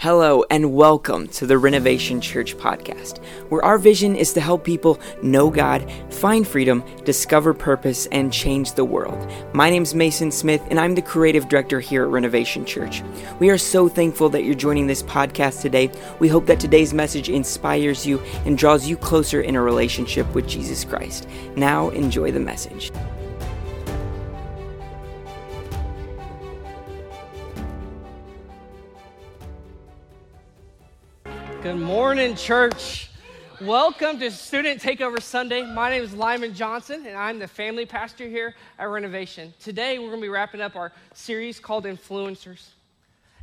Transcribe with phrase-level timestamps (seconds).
[0.00, 4.98] Hello, and welcome to the Renovation Church podcast, where our vision is to help people
[5.22, 9.30] know God, find freedom, discover purpose, and change the world.
[9.52, 13.02] My name is Mason Smith, and I'm the creative director here at Renovation Church.
[13.40, 15.90] We are so thankful that you're joining this podcast today.
[16.18, 20.48] We hope that today's message inspires you and draws you closer in a relationship with
[20.48, 21.28] Jesus Christ.
[21.56, 22.90] Now, enjoy the message.
[31.62, 33.10] Good morning, church.
[33.60, 35.62] Welcome to Student Takeover Sunday.
[35.62, 39.52] My name is Lyman Johnson, and I'm the family pastor here at Renovation.
[39.60, 42.68] Today, we're going to be wrapping up our series called Influencers.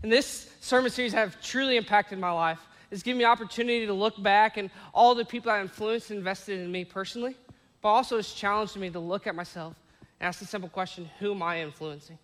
[0.02, 2.58] And this sermon series have truly impacted my life.
[2.90, 6.60] It's given me opportunity to look back and all the people I influenced and invested
[6.60, 7.36] in me personally,
[7.84, 9.76] but also it's challenged me to look at myself
[10.20, 12.18] and ask the simple question who am I influencing?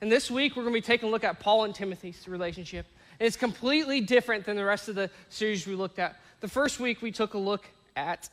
[0.00, 2.86] And this week, we're going to be taking a look at Paul and Timothy's relationship.
[3.20, 6.16] And it's completely different than the rest of the series we looked at.
[6.40, 8.30] The first week, we took a look at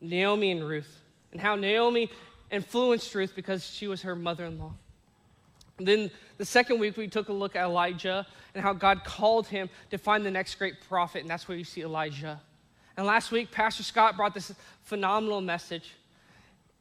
[0.00, 1.00] Naomi and Ruth
[1.32, 2.08] and how Naomi
[2.52, 4.72] influenced Ruth because she was her mother in law.
[5.78, 9.68] Then the second week, we took a look at Elijah and how God called him
[9.90, 12.40] to find the next great prophet, and that's where you see Elisha.
[12.96, 15.94] And last week, Pastor Scott brought this phenomenal message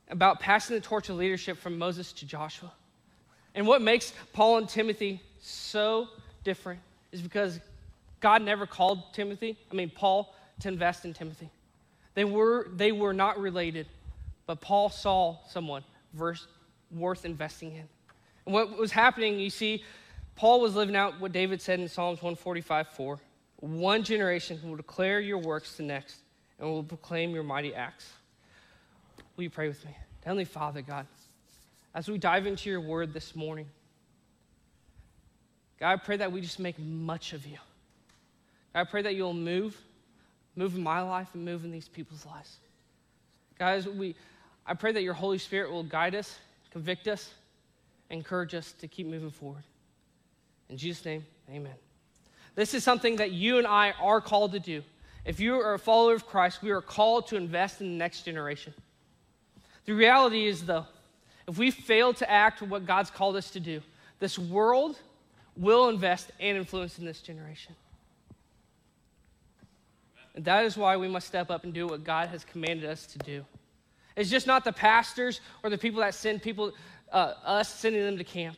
[0.10, 2.72] about passing the torch of leadership from Moses to Joshua.
[3.56, 6.08] And what makes Paul and Timothy so
[6.44, 6.80] different
[7.12, 7.60] is because
[8.20, 11.50] God never called Timothy, I mean, Paul, to invest in Timothy.
[12.14, 13.88] They were, they were not related,
[14.46, 16.48] but Paul saw someone verse,
[16.92, 17.88] worth investing in.
[18.46, 19.84] And what was happening, you see,
[20.36, 23.20] Paul was living out what David said in Psalms 145 4.
[23.58, 26.18] One generation will declare your works to the next
[26.60, 28.12] and will proclaim your mighty acts.
[29.36, 29.96] Will you pray with me?
[30.24, 31.06] Heavenly Father, God,
[31.94, 33.68] as we dive into your word this morning,
[35.80, 37.58] God, I pray that we just make much of you.
[38.74, 39.76] God, I pray that you'll move,
[40.56, 42.58] move in my life and move in these people's lives.
[43.58, 44.16] Guys, we,
[44.66, 46.38] I pray that your Holy Spirit will guide us,
[46.72, 47.34] convict us,
[48.10, 49.64] encourage us to keep moving forward.
[50.70, 51.74] In Jesus' name, amen.
[52.56, 54.84] This is something that you and I are called to do.
[55.26, 58.24] If you are a follower of Christ, we are called to invest in the next
[58.24, 58.74] generation.
[59.86, 60.86] The reality is, though,
[61.52, 63.82] if we fail to act what God's called us to do,
[64.20, 64.98] this world
[65.58, 67.76] will invest and influence in this generation.
[70.34, 73.06] And that is why we must step up and do what God has commanded us
[73.08, 73.46] to do.
[74.16, 76.72] It's just not the pastors or the people that send people,
[77.12, 78.58] uh, us sending them to camp.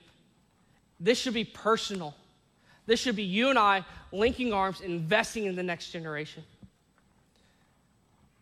[0.99, 2.13] This should be personal.
[2.85, 6.43] This should be you and I linking arms, investing in the next generation.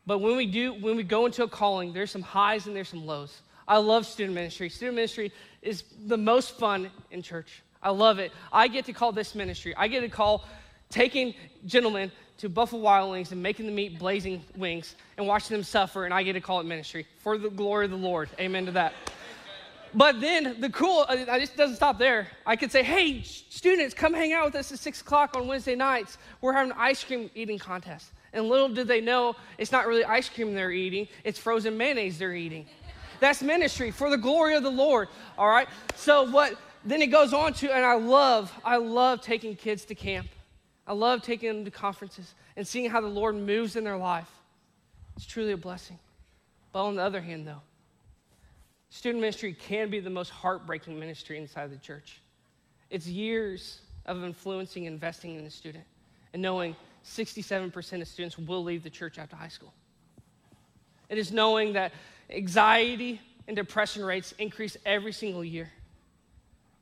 [0.05, 2.89] But when we do, when we go into a calling, there's some highs and there's
[2.89, 3.39] some lows.
[3.71, 4.67] I love student ministry.
[4.67, 7.63] Student ministry is the most fun in church.
[7.81, 8.33] I love it.
[8.51, 9.73] I get to call this ministry.
[9.77, 10.43] I get to call
[10.89, 11.33] taking
[11.65, 16.03] gentlemen to Buffalo Wild Wings and making them eat blazing wings and watching them suffer,
[16.03, 18.29] and I get to call it ministry for the glory of the Lord.
[18.41, 18.93] Amen to that.
[19.93, 22.27] But then the cool, I just doesn't stop there.
[22.45, 25.75] I could say, hey, students, come hang out with us at six o'clock on Wednesday
[25.75, 26.17] nights.
[26.41, 28.11] We're having an ice cream eating contest.
[28.33, 32.17] And little did they know, it's not really ice cream they're eating, it's frozen mayonnaise
[32.17, 32.65] they're eating.
[33.21, 35.07] That's ministry for the glory of the Lord.
[35.37, 35.69] All right?
[35.95, 39.95] So what then it goes on to, and I love, I love taking kids to
[39.95, 40.27] camp.
[40.87, 44.29] I love taking them to conferences and seeing how the Lord moves in their life.
[45.15, 45.99] It's truly a blessing.
[46.73, 47.61] But on the other hand, though,
[48.89, 52.19] student ministry can be the most heartbreaking ministry inside the church.
[52.89, 55.83] It's years of influencing, investing in a student,
[56.33, 59.73] and knowing 67% of students will leave the church after high school.
[61.09, 61.91] It is knowing that
[62.31, 65.69] anxiety and depression rates increase every single year.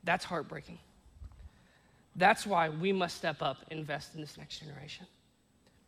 [0.04, 0.78] That's heartbreaking.
[2.16, 5.06] That's why we must step up and invest in this next generation.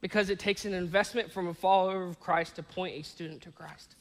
[0.01, 3.51] Because it takes an investment from a follower of Christ to point a student to
[3.51, 3.97] Christ.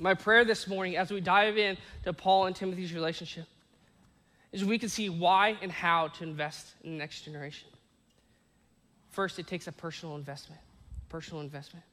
[0.00, 3.46] My prayer this morning, as we dive in to Paul and Timothy's relationship,
[4.52, 7.68] is we can see why and how to invest in the next generation.
[9.10, 10.60] First, it takes a personal investment.
[11.08, 11.84] Personal investment.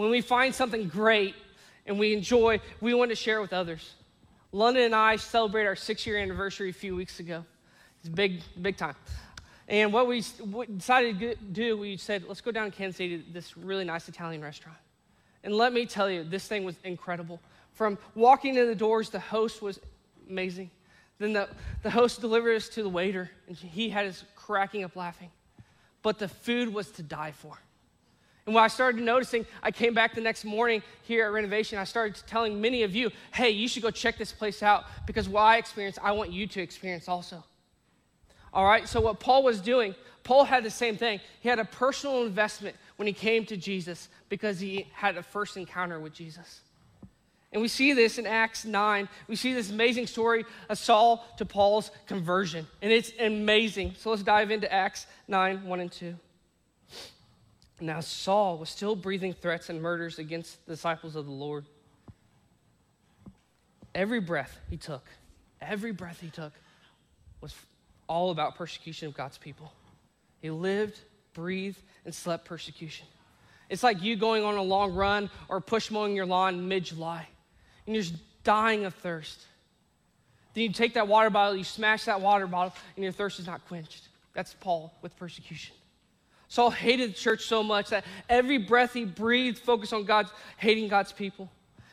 [0.00, 1.34] When we find something great
[1.84, 3.96] and we enjoy, we want to share it with others.
[4.50, 7.44] London and I celebrated our six year anniversary a few weeks ago.
[7.98, 8.94] It's big, big time.
[9.68, 10.24] And what we
[10.78, 14.08] decided to do, we said, let's go down to Kansas City to this really nice
[14.08, 14.78] Italian restaurant.
[15.44, 17.38] And let me tell you, this thing was incredible.
[17.74, 19.80] From walking in the doors, the host was
[20.30, 20.70] amazing.
[21.18, 21.46] Then the,
[21.82, 25.30] the host delivered us to the waiter, and he had us cracking up laughing.
[26.00, 27.58] But the food was to die for.
[28.46, 31.78] And when I started noticing, I came back the next morning here at Renovation.
[31.78, 35.28] I started telling many of you, hey, you should go check this place out because
[35.28, 37.44] what I experienced, I want you to experience also.
[38.52, 39.94] All right, so what Paul was doing,
[40.24, 41.20] Paul had the same thing.
[41.40, 45.56] He had a personal investment when he came to Jesus because he had a first
[45.56, 46.60] encounter with Jesus.
[47.52, 49.08] And we see this in Acts 9.
[49.26, 52.66] We see this amazing story of Saul to Paul's conversion.
[52.80, 53.94] And it's amazing.
[53.98, 56.14] So let's dive into Acts 9 1 and 2.
[57.80, 61.64] Now, Saul was still breathing threats and murders against the disciples of the Lord.
[63.94, 65.04] Every breath he took,
[65.60, 66.52] every breath he took
[67.40, 67.54] was
[68.06, 69.72] all about persecution of God's people.
[70.42, 70.98] He lived,
[71.32, 73.06] breathed, and slept persecution.
[73.68, 77.26] It's like you going on a long run or push mowing your lawn mid July
[77.86, 79.46] and you're just dying of thirst.
[80.54, 83.46] Then you take that water bottle, you smash that water bottle, and your thirst is
[83.46, 84.08] not quenched.
[84.34, 85.74] That's Paul with persecution.
[86.50, 90.88] Saul hated the church so much that every breath he breathed focused on God's hating
[90.88, 91.48] God's people.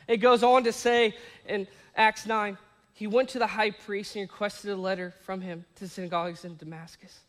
[0.08, 1.14] It goes on to say
[1.46, 2.58] in Acts 9,
[2.92, 6.44] he went to the high priest and requested a letter from him to the synagogues
[6.44, 7.20] in Damascus,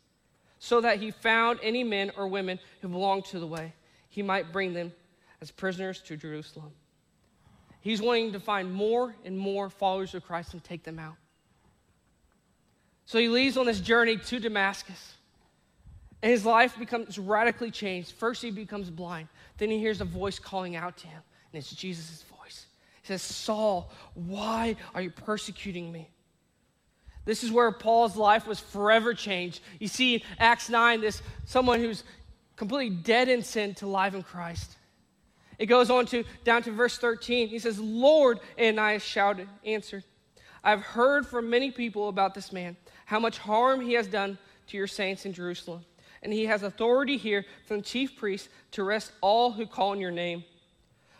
[0.58, 3.74] so that he found any men or women who belonged to the way,
[4.08, 4.92] he might bring them
[5.40, 6.72] as prisoners to Jerusalem.
[7.80, 11.14] He's wanting to find more and more followers of Christ and take them out.
[13.06, 15.14] So he leaves on this journey to Damascus.
[16.22, 18.12] And his life becomes radically changed.
[18.12, 19.28] First, he becomes blind.
[19.58, 21.22] Then he hears a voice calling out to him,
[21.52, 22.66] and it's Jesus' voice.
[23.02, 26.10] He says, Saul, why are you persecuting me?
[27.24, 29.60] This is where Paul's life was forever changed.
[29.78, 32.04] You see, in Acts 9, this someone who's
[32.56, 34.76] completely dead in sin to live in Christ.
[35.58, 37.48] It goes on to down to verse 13.
[37.48, 40.04] He says, Lord, Ananias shouted, answered,
[40.64, 42.76] I've heard from many people about this man,
[43.06, 44.38] how much harm he has done
[44.68, 45.84] to your saints in Jerusalem.
[46.22, 50.00] And he has authority here from the chief priest to arrest all who call on
[50.00, 50.44] your name.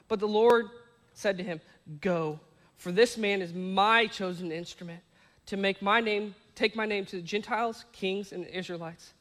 [0.08, 0.68] But the Lord
[1.14, 1.60] said to him,
[2.00, 2.38] Go,
[2.76, 5.00] for this man is my chosen instrument
[5.46, 9.14] to make my name, take my name to the Gentiles, kings, and Israelites.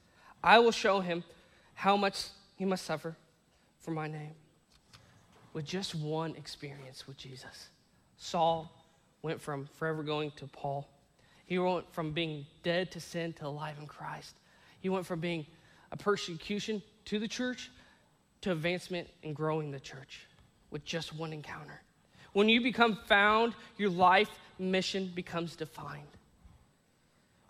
[0.43, 1.23] I will show him
[1.73, 2.25] how much
[2.55, 3.15] he must suffer
[3.79, 4.35] for my name
[5.53, 7.69] with just one experience with Jesus.
[8.17, 8.71] Saul
[9.21, 10.87] went from forever going to Paul.
[11.45, 14.35] He went from being dead to sin to alive in Christ.
[14.79, 15.45] He went from being
[15.91, 17.71] a persecution to the church
[18.41, 20.27] to advancement and growing the church
[20.71, 21.81] with just one encounter.
[22.33, 26.03] When you become found, your life mission becomes defined.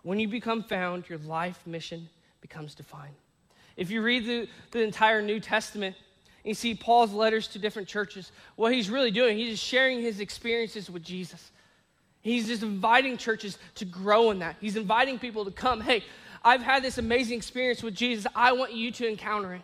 [0.02, 2.08] When you become found, your life mission
[2.40, 3.14] becomes defined.
[3.76, 5.96] If you read the, the entire New Testament,
[6.44, 8.32] you see Paul's letters to different churches.
[8.56, 11.50] What he's really doing, he's just sharing his experiences with Jesus.
[12.22, 14.56] He's just inviting churches to grow in that.
[14.60, 16.02] He's inviting people to come, hey,
[16.42, 18.26] I've had this amazing experience with Jesus.
[18.34, 19.62] I want you to encounter it.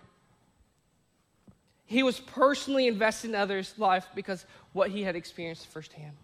[1.87, 6.17] He was personally invested in others' life because what he had experienced firsthand.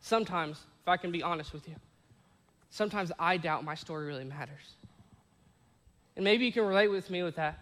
[0.00, 1.74] Sometimes, if I can be honest with you,
[2.70, 4.76] sometimes I doubt my story really matters.
[6.16, 7.58] And maybe you can relate with me with that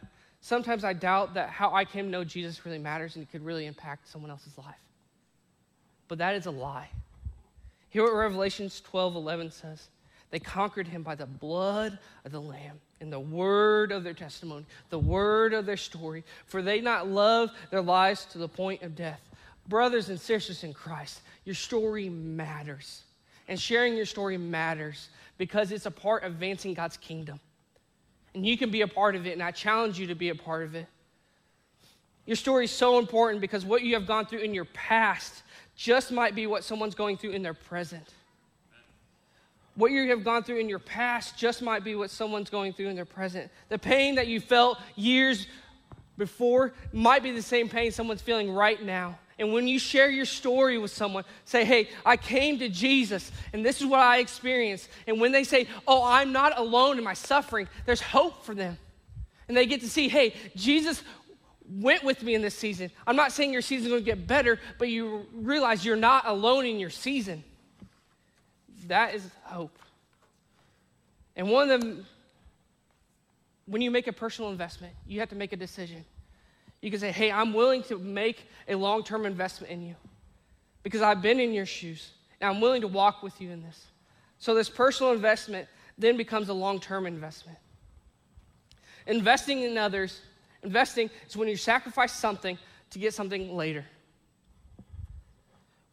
[0.47, 3.45] sometimes I doubt that how I came to know Jesus really matters and it could
[3.45, 4.77] really impact someone else's life.
[6.07, 6.89] But that is a lie.
[7.89, 9.89] Hear what Revelations 12 11 says.
[10.31, 14.65] They conquered him by the blood of the Lamb and the word of their testimony,
[14.91, 18.97] the word of their story, for they not love their lives to the point of
[18.97, 19.21] death.
[19.69, 23.03] Brothers and sisters in Christ, your story matters.
[23.49, 25.09] And sharing your story matters
[25.39, 27.39] because it's a part of advancing God's kingdom
[28.37, 30.35] and you can be a part of it, and I challenge you to be a
[30.35, 30.87] part of it.
[32.27, 35.43] Your story is so important because what you have gone through in your past
[35.75, 38.13] just might be what someone's going through in their present.
[39.77, 42.89] What you have gone through in your past just might be what someone's going through
[42.89, 43.51] in their present.
[43.69, 45.47] The pain that you felt years
[46.17, 49.19] before might be the same pain someone's feeling right now.
[49.39, 53.65] And when you share your story with someone, say, hey, I came to Jesus and
[53.65, 54.89] this is what I experienced.
[55.07, 58.79] And when they say, oh, I'm not alone in my suffering, there's hope for them.
[59.49, 61.03] And they get to see, hey, Jesus
[61.69, 62.91] went with me in this season.
[63.07, 66.79] I'm not saying your season's gonna get better, but you realize you're not alone in
[66.79, 67.45] your season.
[68.89, 69.79] That is hope.
[71.35, 72.07] And one of them,
[73.67, 76.05] when you make a personal investment, you have to make a decision.
[76.81, 79.97] You can say, hey, I'm willing to make a long term investment in you
[80.83, 83.87] because I've been in your shoes and I'm willing to walk with you in this.
[84.39, 87.59] So, this personal investment then becomes a long term investment.
[89.07, 90.21] Investing in others,
[90.63, 92.59] investing is when you sacrifice something
[92.91, 93.85] to get something later.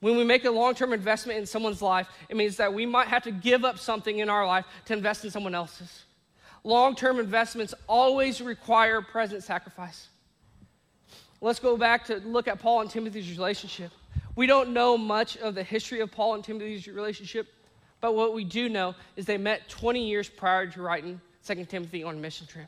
[0.03, 3.07] When we make a long term investment in someone's life, it means that we might
[3.07, 6.03] have to give up something in our life to invest in someone else's.
[6.65, 10.09] Long term investments always require present sacrifice.
[11.39, 13.91] Let's go back to look at Paul and Timothy's relationship.
[14.35, 17.47] We don't know much of the history of Paul and Timothy's relationship,
[18.01, 22.03] But what we do know is they met 20 years prior to writing 2 Timothy
[22.03, 22.67] on a mission trip.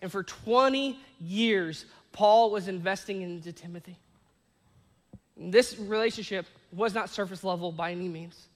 [0.00, 3.98] And for 20 years, Paul was investing into Timothy.
[5.36, 8.48] This relationship was not surface level by any means.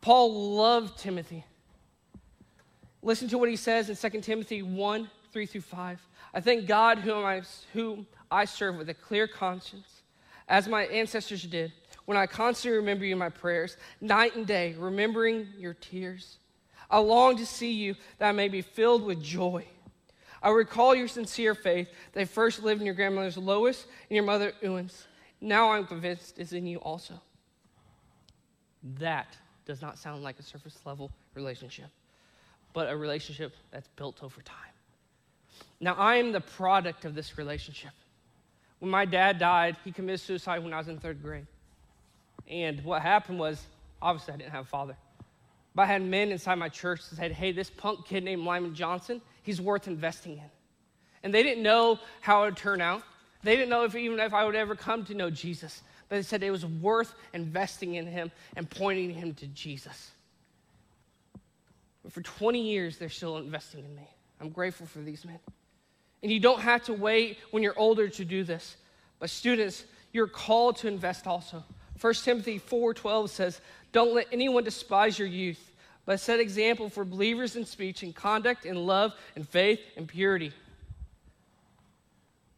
[0.00, 1.44] Paul loved Timothy.
[3.02, 6.08] Listen to what he says in 2 Timothy 1 3 through 5.
[6.34, 7.42] I thank God whom I,
[7.72, 10.02] whom I serve with a clear conscience,
[10.48, 11.72] as my ancestors did,
[12.04, 16.38] when I constantly remember you in my prayers, night and day, remembering your tears.
[16.90, 19.64] I long to see you that I may be filled with joy.
[20.42, 24.52] I recall your sincere faith that first lived in your grandmother's Lois and your mother
[24.60, 25.06] Eunice.
[25.42, 27.14] Now I'm convinced is in you also.
[29.00, 31.88] That does not sound like a surface level relationship,
[32.72, 34.56] but a relationship that's built over time.
[35.80, 37.90] Now, I am the product of this relationship.
[38.78, 41.46] When my dad died, he committed suicide when I was in third grade.
[42.48, 43.60] And what happened was,
[44.00, 44.96] obviously, I didn't have a father.
[45.74, 48.74] But I had men inside my church that said, hey, this punk kid named Lyman
[48.74, 50.50] Johnson, he's worth investing in.
[51.24, 53.02] And they didn't know how it would turn out.
[53.42, 55.82] They didn't know if even if I would ever come to know Jesus.
[56.08, 60.10] But they said it was worth investing in him and pointing him to Jesus.
[62.02, 64.08] But for 20 years, they're still investing in me.
[64.40, 65.38] I'm grateful for these men.
[66.22, 68.76] And you don't have to wait when you're older to do this.
[69.18, 71.64] But students, you're called to invest also.
[72.00, 73.60] 1 Timothy 4:12 says,
[73.92, 75.72] "Don't let anyone despise your youth,
[76.04, 80.52] but set example for believers in speech and conduct in love and faith and purity."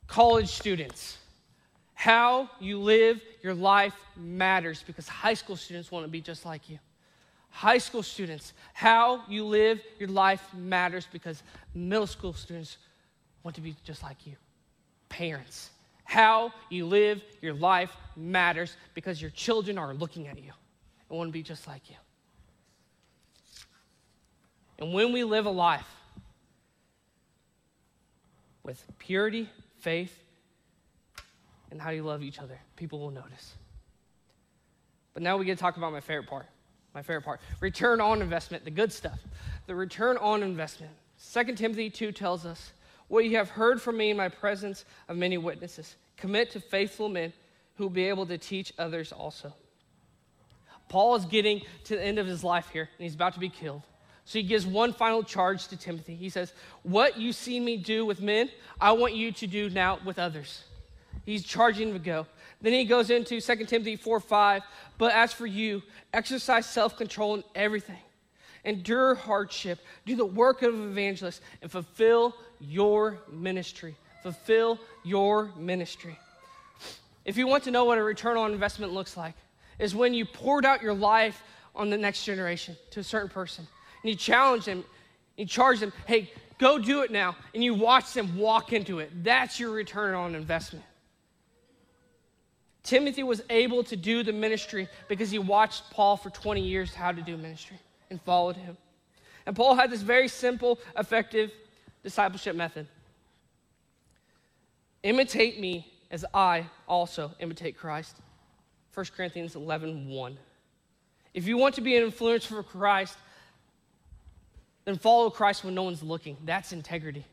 [0.06, 1.18] College students,
[1.94, 6.68] how you live your life matters because high school students want to be just like
[6.68, 6.78] you.
[7.50, 11.42] High school students, how you live your life matters because
[11.74, 12.78] middle school students
[13.42, 14.34] want to be just like you.
[15.08, 15.70] Parents,
[16.04, 20.52] how you live your life matters because your children are looking at you
[21.08, 21.96] and want to be just like you.
[24.78, 25.86] And when we live a life
[28.64, 29.48] with purity,
[29.84, 30.18] faith,
[31.70, 33.54] and how you love each other, people will notice.
[35.12, 36.46] But now we get to talk about my favorite part.
[36.94, 39.18] My favorite part return on investment, the good stuff.
[39.66, 40.92] The return on investment.
[41.32, 42.72] 2 Timothy 2 tells us
[43.08, 45.96] what you have heard from me in my presence of many witnesses.
[46.16, 47.32] Commit to faithful men
[47.74, 49.52] who will be able to teach others also.
[50.88, 53.48] Paul is getting to the end of his life here, and he's about to be
[53.48, 53.82] killed.
[54.24, 56.14] So he gives one final charge to Timothy.
[56.14, 56.52] He says,
[56.82, 58.50] What you see me do with men,
[58.80, 60.64] I want you to do now with others.
[61.26, 62.26] He's charging to go.
[62.60, 64.62] Then he goes into 2 Timothy 4 5.
[64.96, 67.98] But as for you, exercise self control in everything,
[68.64, 73.94] endure hardship, do the work of an evangelist, and fulfill your ministry.
[74.22, 76.18] Fulfill your ministry.
[77.26, 79.34] If you want to know what a return on investment looks like,
[79.78, 81.42] is when you poured out your life
[81.74, 83.66] on the next generation to a certain person.
[84.04, 84.84] And you challenge them,
[85.38, 87.34] you charge them, hey, go do it now.
[87.54, 89.24] And you watch them walk into it.
[89.24, 90.84] That's your return on investment.
[92.82, 97.12] Timothy was able to do the ministry because he watched Paul for 20 years how
[97.12, 97.78] to do ministry
[98.10, 98.76] and followed him.
[99.46, 101.50] And Paul had this very simple, effective
[102.02, 102.86] discipleship method
[105.02, 108.16] imitate me as I also imitate Christ.
[108.92, 110.38] 1 Corinthians 11 1.
[111.34, 113.16] If you want to be an influence for Christ,
[114.84, 116.36] then follow Christ when no one's looking.
[116.44, 117.24] That's integrity.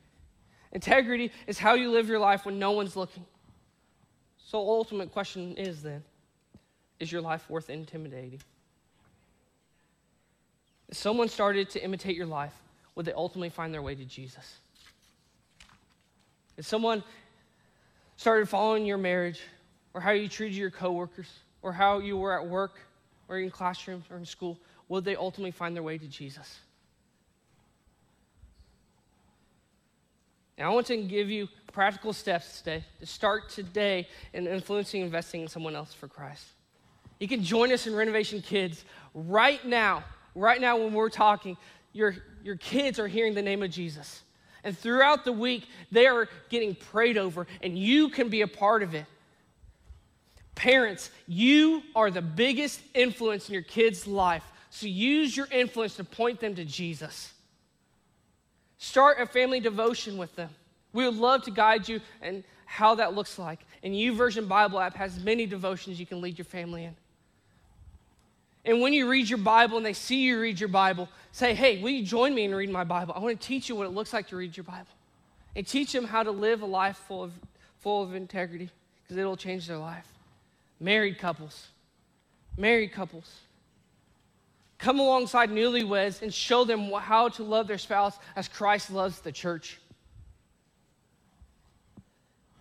[0.72, 3.26] Integrity is how you live your life when no one's looking.
[4.38, 6.04] So, ultimate question is then
[7.00, 8.40] is your life worth intimidating?
[10.90, 12.54] If someone started to imitate your life,
[12.96, 14.60] would they ultimately find their way to Jesus?
[16.58, 17.04] If someone
[18.18, 19.42] started following your marriage,
[19.94, 21.30] or how you treated your coworkers,
[21.62, 22.80] or how you were at work,
[23.28, 26.60] or in classrooms, or in school, would they ultimately find their way to Jesus?
[30.58, 35.42] And I want to give you practical steps today to start today in influencing investing
[35.42, 36.46] in someone else for Christ.
[37.20, 40.04] You can join us in Renovation Kids right now.
[40.34, 41.58] Right now, when we're talking,
[41.94, 44.22] your, your kids are hearing the name of Jesus.
[44.64, 48.84] And throughout the week, they are getting prayed over, and you can be a part
[48.84, 49.06] of it.
[50.56, 54.44] Parents, you are the biggest influence in your kids' life.
[54.70, 57.34] So use your influence to point them to Jesus.
[58.82, 60.50] Start a family devotion with them.
[60.92, 63.60] We would love to guide you and how that looks like.
[63.84, 66.96] And YouVersion Bible app has many devotions you can lead your family in.
[68.66, 71.80] And when you read your Bible and they see you read your Bible, say, hey,
[71.80, 73.14] will you join me in reading my Bible?
[73.16, 74.88] I want to teach you what it looks like to read your Bible.
[75.56, 77.34] And teach them how to live a life full of,
[77.82, 78.72] full of integrity
[79.04, 80.08] because it'll change their life.
[80.80, 81.68] Married couples,
[82.58, 83.42] married couples,
[84.82, 89.32] Come alongside newlyweds and show them how to love their spouse as Christ loves the
[89.32, 89.80] church.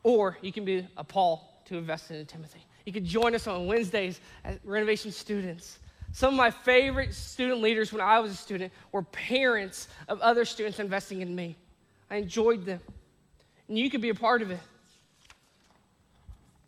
[0.02, 2.60] Or you can be a Paul to invest in Timothy.
[2.84, 5.78] You can join us on Wednesdays as renovation students.
[6.12, 10.44] Some of my favorite student leaders when I was a student were parents of other
[10.44, 11.56] students investing in me.
[12.10, 12.80] I enjoyed them.
[13.66, 14.60] And you could be a part of it.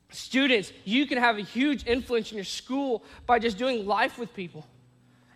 [0.09, 4.33] Students, you can have a huge influence in your school by just doing life with
[4.33, 4.67] people.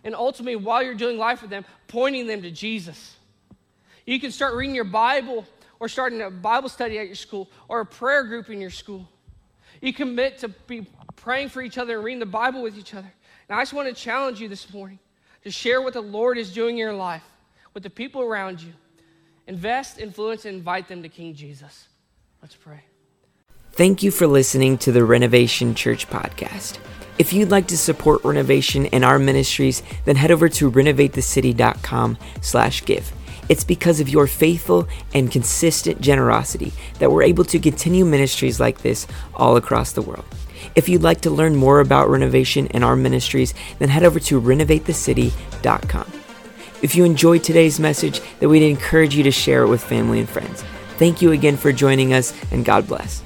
[0.03, 3.15] And ultimately, while you're doing life with them, pointing them to Jesus.
[4.05, 5.45] You can start reading your Bible
[5.79, 9.07] or starting a Bible study at your school or a prayer group in your school.
[9.81, 13.11] You commit to be praying for each other and reading the Bible with each other.
[13.49, 14.99] Now, I just want to challenge you this morning
[15.43, 17.23] to share what the Lord is doing in your life
[17.73, 18.73] with the people around you.
[19.45, 21.87] Invest, influence, and invite them to King Jesus.
[22.41, 22.81] Let's pray.
[23.71, 26.79] Thank you for listening to the Renovation Church podcast.
[27.17, 32.85] If you'd like to support renovation and our ministries, then head over to renovatethecity.com slash
[32.85, 33.11] give.
[33.49, 38.81] It's because of your faithful and consistent generosity that we're able to continue ministries like
[38.81, 40.25] this all across the world.
[40.75, 44.39] If you'd like to learn more about renovation and our ministries, then head over to
[44.39, 46.11] renovatethecity.com.
[46.83, 50.29] If you enjoyed today's message, then we'd encourage you to share it with family and
[50.29, 50.63] friends.
[50.97, 53.23] Thank you again for joining us, and God bless.